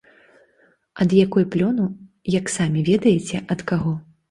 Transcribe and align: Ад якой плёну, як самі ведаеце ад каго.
Ад 1.05 1.09
якой 1.25 1.45
плёну, 1.57 1.85
як 2.39 2.51
самі 2.57 2.85
ведаеце 2.91 3.45
ад 3.51 3.65
каго. 3.73 3.97